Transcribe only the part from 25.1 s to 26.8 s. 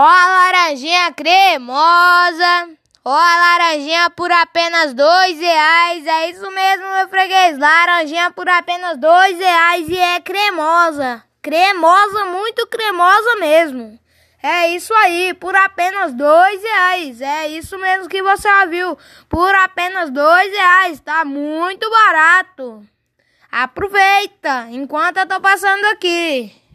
eu tô passando aqui.